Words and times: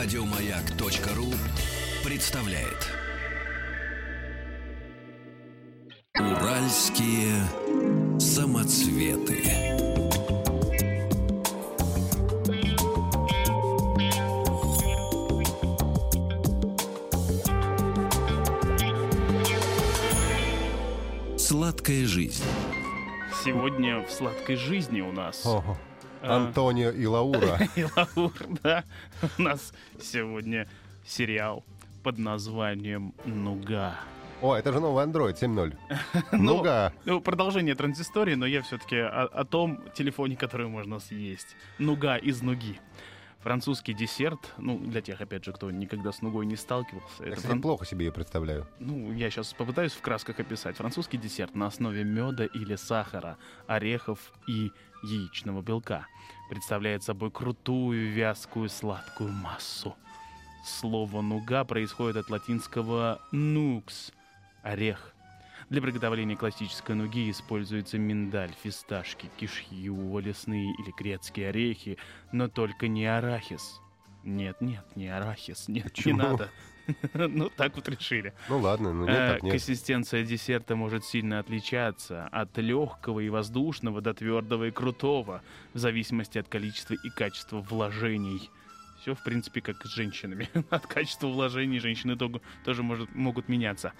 Радиомаяк.ру 0.00 1.26
представляет 2.08 2.86
Уральские 6.16 7.34
самоцветы. 8.20 9.42
Сладкая 21.36 22.06
жизнь. 22.06 22.44
Сегодня 23.44 24.06
в 24.06 24.12
сладкой 24.12 24.54
жизни 24.54 25.00
у 25.00 25.10
нас 25.10 25.44
Ого. 25.44 25.76
А. 26.22 26.36
Антонио 26.36 26.90
и 26.90 27.06
Лаура. 27.06 27.58
и 27.76 27.84
Лаур, 27.84 28.32
да. 28.62 28.84
У 29.38 29.42
нас 29.42 29.72
сегодня 30.00 30.66
сериал 31.04 31.64
под 32.02 32.18
названием 32.18 33.14
«Нуга». 33.24 33.96
О, 34.40 34.54
это 34.54 34.72
же 34.72 34.78
новый 34.78 35.04
Android 35.04 35.34
7.0. 35.34 35.76
Ну, 36.32 36.38
Ну-ка. 36.56 36.92
Ну, 37.04 37.20
продолжение 37.20 37.74
транзистории, 37.74 38.34
но 38.34 38.46
я 38.46 38.62
все-таки 38.62 38.96
о, 38.96 39.24
о 39.24 39.44
том 39.44 39.80
телефоне, 39.94 40.36
который 40.36 40.68
можно 40.68 41.00
съесть. 41.00 41.56
Нуга 41.78 42.16
из 42.16 42.40
нуги. 42.40 42.78
Французский 43.40 43.94
десерт, 43.94 44.52
ну, 44.58 44.78
для 44.78 45.00
тех, 45.00 45.20
опять 45.20 45.44
же, 45.44 45.52
кто 45.52 45.70
никогда 45.70 46.10
с 46.10 46.22
нугой 46.22 46.44
не 46.44 46.56
сталкивался. 46.56 47.22
Я, 47.22 47.26
это 47.28 47.36
кстати, 47.36 47.52
фран- 47.52 47.62
плохо 47.62 47.86
себе 47.86 48.06
ее 48.06 48.12
представляю. 48.12 48.66
Ну, 48.80 49.12
я 49.12 49.30
сейчас 49.30 49.54
попытаюсь 49.54 49.92
в 49.92 50.00
красках 50.00 50.40
описать. 50.40 50.76
Французский 50.76 51.18
десерт 51.18 51.54
на 51.54 51.66
основе 51.66 52.02
меда 52.02 52.46
или 52.46 52.74
сахара, 52.74 53.38
орехов 53.68 54.32
и 54.48 54.72
яичного 55.04 55.62
белка. 55.62 56.06
Представляет 56.50 57.04
собой 57.04 57.30
крутую, 57.30 58.12
вязкую, 58.12 58.68
сладкую 58.68 59.30
массу. 59.30 59.94
Слово 60.64 61.22
«нуга» 61.22 61.64
происходит 61.64 62.16
от 62.16 62.30
латинского 62.30 63.20
«nux»— 63.32 64.12
орех. 64.62 65.14
Для 65.70 65.82
приготовления 65.82 66.34
классической 66.34 66.94
нуги 66.94 67.30
используется 67.30 67.98
миндаль, 67.98 68.52
фисташки, 68.62 69.30
кишью, 69.36 70.18
лесные 70.18 70.72
или 70.78 70.92
грецкие 70.96 71.50
орехи, 71.50 71.98
но 72.32 72.48
только 72.48 72.88
не 72.88 73.04
арахис. 73.06 73.80
Нет, 74.24 74.60
нет, 74.60 74.84
не 74.96 75.08
арахис, 75.08 75.68
нет, 75.68 75.84
не 75.84 75.90
Почему? 75.90 76.18
надо. 76.18 76.50
Ну, 77.12 77.50
так 77.50 77.76
вот 77.76 77.86
решили. 77.86 78.32
Ну 78.48 78.60
ладно, 78.60 78.94
ну 78.94 79.04
нет, 79.04 79.14
Э, 79.14 79.32
так 79.34 79.42
нет. 79.42 79.52
Консистенция 79.52 80.24
десерта 80.24 80.74
может 80.74 81.04
сильно 81.04 81.38
отличаться 81.38 82.26
от 82.28 82.56
легкого 82.56 83.20
и 83.20 83.28
воздушного 83.28 84.00
до 84.00 84.14
твердого 84.14 84.68
и 84.68 84.70
крутого, 84.70 85.42
в 85.74 85.78
зависимости 85.78 86.38
от 86.38 86.48
количества 86.48 86.94
и 86.94 87.10
качества 87.10 87.58
вложений. 87.58 88.48
Все, 89.02 89.14
в 89.14 89.22
принципе, 89.22 89.60
как 89.60 89.84
с 89.84 89.90
женщинами. 89.90 90.48
От 90.70 90.86
качества 90.86 91.28
вложений 91.28 91.78
женщины 91.78 92.16
тоже 92.64 92.82
может, 92.82 93.14
могут 93.14 93.48
меняться. 93.48 93.92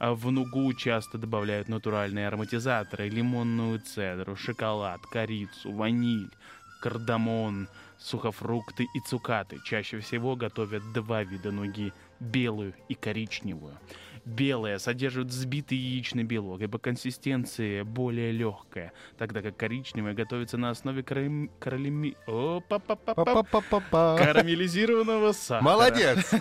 А 0.00 0.14
В 0.14 0.30
нугу 0.32 0.72
часто 0.72 1.18
добавляют 1.18 1.68
натуральные 1.68 2.28
ароматизаторы, 2.28 3.10
лимонную 3.10 3.80
цедру, 3.80 4.34
шоколад, 4.34 5.02
корицу, 5.02 5.72
ваниль, 5.72 6.30
кардамон, 6.80 7.68
сухофрукты 7.98 8.84
и 8.84 9.00
цукаты. 9.06 9.58
Чаще 9.62 10.00
всего 10.00 10.36
готовят 10.36 10.82
два 10.94 11.22
вида 11.22 11.52
нуги– 11.52 11.92
белую 12.20 12.72
и 12.88 12.94
коричневую. 12.94 13.74
Белая 14.24 14.78
содержит 14.78 15.26
взбитый 15.26 15.76
яичный 15.76 16.24
белок 16.24 16.62
и 16.62 16.66
по 16.66 16.78
консистенции 16.78 17.82
более 17.82 18.32
легкая, 18.32 18.94
тогда 19.18 19.42
как 19.42 19.58
коричневая 19.58 20.14
готовится 20.14 20.56
на 20.56 20.70
основе 20.70 21.02
карам- 21.02 21.50
каралеми- 21.60 22.16
карамелизированного 24.16 25.32
сахара. 25.32 25.62
Молодец! 25.62 26.32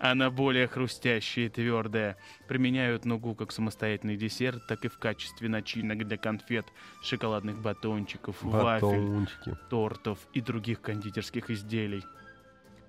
Она 0.00 0.30
более 0.30 0.68
хрустящая 0.68 1.46
и 1.46 1.48
твердая. 1.48 2.16
Применяют 2.46 3.04
нугу 3.04 3.34
как 3.34 3.52
самостоятельный 3.52 4.16
десерт, 4.16 4.66
так 4.68 4.84
и 4.84 4.88
в 4.88 4.98
качестве 4.98 5.48
начинок 5.48 6.06
для 6.06 6.16
конфет, 6.16 6.66
шоколадных 7.02 7.60
батончиков, 7.60 8.42
вафель, 8.42 8.86
Батончики. 8.86 9.56
тортов 9.70 10.18
и 10.32 10.40
других 10.40 10.80
кондитерских 10.80 11.50
изделий. 11.50 12.02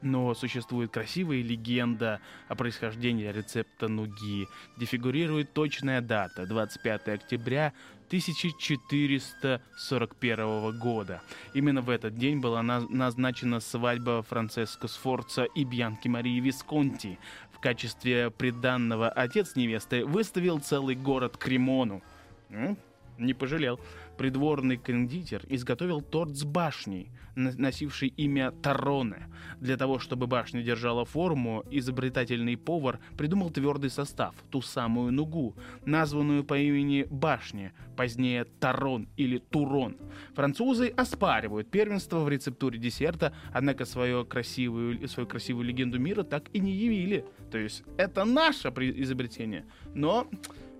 Но 0.00 0.34
существует 0.34 0.92
красивая 0.92 1.40
легенда 1.42 2.20
о 2.48 2.54
происхождении 2.56 3.26
рецепта 3.26 3.88
нуги, 3.88 4.46
где 4.76 4.84
фигурирует 4.84 5.54
точная 5.54 6.02
дата 6.02 6.44
25 6.46 7.08
октября 7.08 7.72
1441 8.08 10.78
года. 10.78 11.20
Именно 11.54 11.82
в 11.82 11.90
этот 11.90 12.16
день 12.16 12.40
была 12.40 12.62
наз- 12.62 12.86
назначена 12.88 13.60
свадьба 13.60 14.22
Франциско 14.22 14.88
Сфорца 14.88 15.44
и 15.44 15.64
Бьянки 15.64 16.08
Марии 16.08 16.40
Висконти. 16.40 17.18
В 17.52 17.58
качестве 17.60 18.30
приданного 18.30 19.08
отец 19.08 19.56
невесты 19.56 20.04
выставил 20.04 20.60
целый 20.60 20.94
город 20.94 21.36
Кремону. 21.36 22.02
Не 23.18 23.34
пожалел. 23.34 23.78
Придворный 24.16 24.76
кондитер 24.76 25.42
изготовил 25.48 26.00
торт 26.00 26.36
с 26.36 26.44
башней, 26.44 27.10
носивший 27.36 28.08
имя 28.08 28.50
Тароне. 28.50 29.28
Для 29.60 29.76
того, 29.76 29.98
чтобы 29.98 30.26
башня 30.26 30.62
держала 30.62 31.04
форму, 31.04 31.64
изобретательный 31.70 32.56
повар 32.56 33.00
придумал 33.16 33.50
твердый 33.50 33.90
состав, 33.90 34.34
ту 34.50 34.62
самую 34.62 35.12
нугу, 35.12 35.56
названную 35.84 36.44
по 36.44 36.58
имени 36.58 37.06
башни, 37.10 37.72
позднее 37.96 38.44
Тарон 38.44 39.08
или 39.16 39.38
Турон. 39.38 39.96
Французы 40.34 40.88
оспаривают 40.88 41.70
первенство 41.70 42.20
в 42.20 42.28
рецептуре 42.28 42.78
десерта, 42.78 43.32
однако 43.52 43.84
свою 43.84 44.24
красивую, 44.24 45.08
свою 45.08 45.28
красивую 45.28 45.66
легенду 45.66 45.98
мира 45.98 46.22
так 46.22 46.50
и 46.52 46.58
не 46.60 46.72
явили. 46.72 47.24
То 47.50 47.58
есть 47.58 47.84
это 47.96 48.24
наше 48.24 48.68
изобретение. 48.68 49.66
Но 49.94 50.28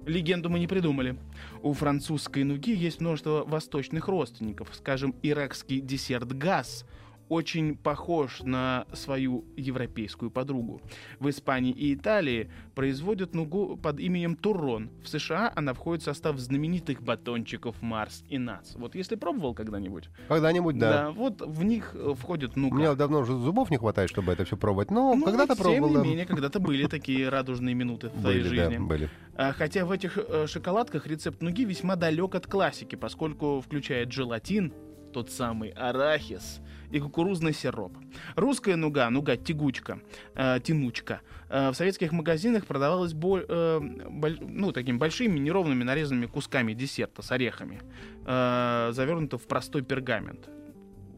Легенду 0.06 0.50
мы 0.50 0.58
не 0.58 0.66
придумали. 0.66 1.16
У 1.62 1.72
французской 1.72 2.44
нуги 2.44 2.74
есть 2.74 3.00
множество 3.00 3.44
восточных 3.44 4.08
родственников. 4.08 4.68
Скажем, 4.72 5.14
иракский 5.22 5.80
десерт 5.80 6.36
газ 6.36 6.84
очень 7.28 7.76
похож 7.76 8.42
на 8.42 8.86
свою 8.92 9.44
европейскую 9.56 10.30
подругу. 10.30 10.80
В 11.18 11.28
Испании 11.30 11.72
и 11.72 11.94
Италии 11.94 12.50
производят 12.74 13.34
нугу 13.34 13.76
под 13.76 13.98
именем 14.00 14.36
Туррон. 14.36 14.90
В 15.02 15.08
США 15.08 15.52
она 15.54 15.74
входит 15.74 16.02
в 16.02 16.04
состав 16.04 16.38
знаменитых 16.38 17.02
батончиков 17.02 17.80
Марс 17.82 18.24
и 18.28 18.38
Нац. 18.38 18.74
Вот 18.76 18.94
если 18.94 19.14
пробовал 19.16 19.54
когда-нибудь? 19.54 20.08
Когда-нибудь, 20.28 20.78
да. 20.78 21.10
вот 21.10 21.40
в 21.40 21.64
них 21.64 21.92
э, 21.94 22.14
входит 22.18 22.56
У 22.56 22.60
нуга. 22.60 22.76
меня 22.76 22.94
давно 22.94 23.20
уже 23.20 23.32
зубов 23.36 23.70
не 23.70 23.78
хватает, 23.78 24.10
чтобы 24.10 24.32
это 24.32 24.44
все 24.44 24.56
пробовать. 24.56 24.90
Но 24.90 25.14
Ну, 25.14 25.24
когда-то 25.24 25.54
тем 25.54 25.62
пробовал. 25.64 25.88
не 25.90 25.94
да. 25.96 26.02
менее, 26.02 26.26
когда-то 26.26 26.60
были 26.60 26.86
такие 26.86 27.28
радужные 27.28 27.74
минуты 27.74 28.08
в 28.08 28.20
твоей 28.20 28.42
да, 28.42 28.48
жизни. 28.48 28.78
были. 28.78 29.08
А, 29.36 29.52
Хотя 29.52 29.84
в 29.86 29.90
этих 29.90 30.18
э, 30.18 30.46
шоколадках 30.46 31.06
рецепт 31.06 31.42
нуги 31.42 31.64
весьма 31.64 31.96
далек 31.96 32.34
от 32.34 32.46
классики, 32.46 32.94
поскольку 32.96 33.60
включает 33.60 34.12
желатин, 34.12 34.72
тот 35.12 35.30
самый 35.30 35.70
арахис 35.70 36.60
и 36.94 37.00
кукурузный 37.00 37.52
сироп. 37.52 37.92
Русская 38.36 38.76
нуга, 38.76 39.10
нуга 39.10 39.36
тягучка, 39.36 39.98
э, 40.36 40.60
тянучка, 40.62 41.20
э, 41.48 41.70
в 41.70 41.74
советских 41.74 42.12
магазинах 42.12 42.66
продавалась 42.66 43.12
бо- 43.14 43.40
э, 43.48 43.80
боль- 44.10 44.38
ну, 44.40 44.70
такими 44.70 44.96
большими 44.96 45.40
неровными 45.40 45.82
нарезанными 45.82 46.26
кусками 46.26 46.72
десерта 46.72 47.20
с 47.22 47.32
орехами, 47.32 47.80
э, 48.24 48.90
завернуто 48.92 49.38
в 49.38 49.46
простой 49.48 49.82
пергамент 49.82 50.48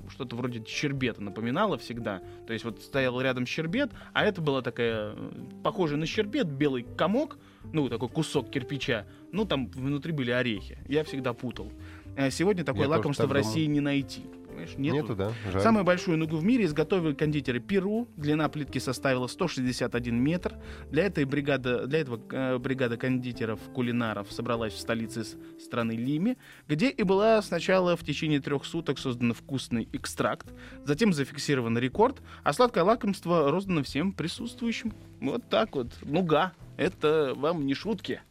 что-то 0.09 0.37
вроде 0.37 0.65
щербета 0.65 1.21
напоминало 1.21 1.77
всегда. 1.79 2.23
То 2.47 2.53
есть 2.53 2.65
вот 2.65 2.81
стоял 2.81 3.21
рядом 3.21 3.45
щербет, 3.45 3.91
а 4.15 4.25
это 4.25 4.41
была 4.41 4.63
такая, 4.63 5.15
э, 5.17 5.31
похожая 5.65 5.99
на 5.99 6.07
щербет, 6.07 6.47
белый 6.47 6.87
комок, 6.97 7.39
ну, 7.73 7.89
такой 7.89 8.09
кусок 8.09 8.49
кирпича. 8.51 9.05
Ну, 9.33 9.45
там 9.45 9.67
внутри 9.67 10.13
были 10.13 10.31
орехи. 10.31 10.79
Я 10.89 11.03
всегда 11.03 11.35
путал. 11.35 11.73
Э, 12.17 12.31
Сегодня 12.31 12.63
такое 12.65 12.85
Я 12.85 12.89
лакомство 12.89 13.25
так 13.25 13.31
в 13.33 13.35
России 13.35 13.67
не 13.67 13.81
найти. 13.81 14.23
Понимаешь, 14.57 14.79
нету. 14.79 14.97
Нету, 14.97 15.17
да. 15.17 15.33
Жаль. 15.53 15.61
Самую 15.63 15.85
большую 15.85 16.17
нугу 16.17 16.37
в 16.37 16.45
мире 16.45 16.65
изготовили 16.65 17.13
кондитеры 17.13 17.61
Перу. 17.61 18.09
Длина 18.17 18.49
плитки 18.49 18.79
составила 18.79 19.27
161 19.27 20.17
метр. 20.17 20.55
Для, 20.91 21.05
этой 21.05 21.25
бригады, 21.25 21.87
для 21.87 22.01
этого 22.01 22.21
э, 22.31 22.57
бригада 22.59 22.97
кондитеров-кулинаров 22.97 24.33
собралась 24.33 24.73
в 24.73 24.79
столице 24.79 25.25
страны 25.61 25.93
Лиме, 25.93 26.39
где 26.69 26.89
и 26.89 27.03
была 27.03 27.43
сначала 27.43 27.97
в 27.97 28.05
течение 28.05 28.41
трех 28.41 28.65
суток 28.65 28.99
создан 28.99 29.35
вкусный 29.35 29.89
экстракт, 29.93 30.47
затем 30.85 31.13
зафиксирован 31.13 31.77
рекорд, 31.79 32.23
а 32.43 32.55
сладкое 32.55 32.85
лакомство 32.85 33.51
роздано 33.51 33.83
всем 33.83 34.13
присутствующим. 34.13 34.95
Вот 35.21 35.47
так 35.51 35.77
вот. 35.77 35.93
Нуга. 36.03 36.53
Это 36.79 37.35
вам 37.37 37.67
не 37.67 37.75
шутки. 37.75 38.23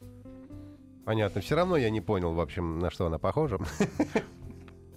Понятно. 1.05 1.41
Все 1.41 1.55
равно 1.55 1.77
я 1.77 1.91
не 1.91 2.01
понял, 2.01 2.33
в 2.33 2.39
общем, 2.39 2.79
на 2.79 2.89
что 2.89 3.05
она 3.05 3.19
похожа. 3.19 3.59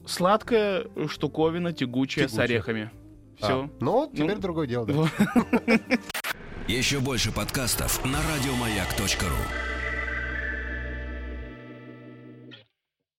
Сладкая 0.08 0.87
штуковина, 1.08 1.72
тягучая, 1.72 2.26
с 2.28 2.31
Тягучая. 2.32 2.44
орехами. 2.46 2.90
Все. 3.37 3.64
А, 3.64 3.70
ну, 3.81 3.93
вот 3.93 4.12
теперь 4.12 4.34
Ну, 4.37 4.40
другое 4.40 4.66
дело, 4.66 4.87
да. 4.87 4.94
Еще 6.66 6.99
больше 7.00 7.31
подкастов 7.31 8.05
на 8.05 8.19
радиомаяк.ру. 8.22 9.77